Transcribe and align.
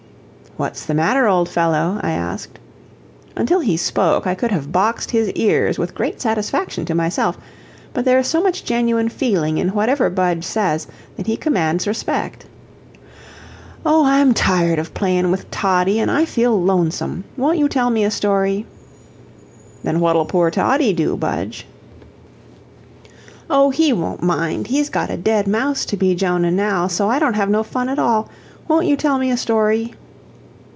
"What's 0.57 0.85
the 0.85 0.93
matter, 0.93 1.29
old 1.29 1.47
fellow?" 1.47 1.97
I 2.03 2.11
asked. 2.11 2.59
Until 3.37 3.61
he 3.61 3.77
spoke 3.77 4.27
I 4.27 4.35
could 4.35 4.51
have 4.51 4.69
boxed 4.71 5.11
his 5.11 5.31
ears 5.31 5.79
with 5.79 5.95
great 5.95 6.19
satisfaction 6.21 6.83
to 6.87 6.93
myself; 6.93 7.37
but 7.93 8.03
there 8.03 8.19
is 8.19 8.27
so 8.27 8.43
much 8.43 8.65
genuine 8.65 9.07
feeling 9.07 9.59
in 9.59 9.69
whatever 9.69 10.09
Budge 10.09 10.43
says 10.43 10.87
that 11.15 11.25
he 11.27 11.37
commands 11.37 11.87
respect. 11.87 12.47
"Oh, 13.85 14.03
I'm 14.05 14.33
tired 14.33 14.77
of 14.77 14.93
playin' 14.93 15.31
with 15.31 15.49
Toddie, 15.51 16.01
an' 16.01 16.09
I 16.09 16.25
feel 16.25 16.61
lonesome. 16.61 17.23
Won't 17.37 17.57
you 17.57 17.69
tell 17.69 17.89
me 17.89 18.03
a 18.03 18.11
story?" 18.11 18.65
"Then 19.85 20.01
what'll 20.01 20.25
poor 20.25 20.51
Toddie 20.51 20.91
do, 20.93 21.15
Budge?" 21.15 21.65
"Oh, 23.49 23.69
he 23.69 23.93
won't 23.93 24.21
mind 24.21 24.67
he's 24.67 24.89
got 24.89 25.09
a 25.09 25.15
dead 25.15 25.47
mouse 25.47 25.85
to 25.85 25.95
be 25.95 26.13
Jonah 26.13 26.51
now, 26.51 26.87
so 26.87 27.09
I 27.09 27.19
don't 27.19 27.35
have 27.35 27.49
no 27.49 27.63
fun 27.63 27.87
at 27.87 27.97
all. 27.99 28.27
Won't 28.67 28.85
you 28.85 28.97
tell 28.97 29.17
me 29.17 29.31
a 29.31 29.37
story?" 29.37 29.95